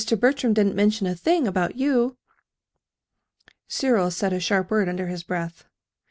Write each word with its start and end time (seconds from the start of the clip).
Bertram 0.19 0.55
didn't 0.55 0.73
mention 0.75 1.05
a 1.05 1.13
thing 1.13 1.47
about 1.47 1.75
you!" 1.75 2.17
Cyril 3.67 4.09
said 4.09 4.33
a 4.33 4.39
sharp 4.39 4.71
word 4.71 4.89
under 4.89 5.05
his 5.05 5.21
breath. 5.21 5.65